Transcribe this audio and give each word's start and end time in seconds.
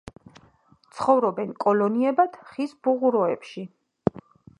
ცხოვრობენ 0.99 1.51
კოლონიებად 1.65 2.39
ხის 2.53 2.73
ფუღუროებში. 2.87 3.67